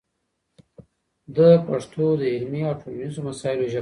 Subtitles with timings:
[1.35, 3.69] ده پښتو د علمي او ټولنيزو مسايلو ژبه کړه